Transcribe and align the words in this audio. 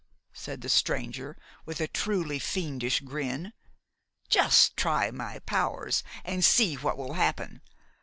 said 0.33 0.61
the 0.61 0.67
stranger, 0.67 1.37
with 1.63 1.79
a 1.79 1.87
truly 1.87 2.39
fiendish 2.39 3.01
grin. 3.01 3.53
'Just 4.29 4.75
try 4.75 5.11
my 5.11 5.37
powers, 5.45 6.01
and 6.25 6.43
see 6.43 6.73
what 6.73 6.97
will 6.97 7.13
happen!' 7.13 7.61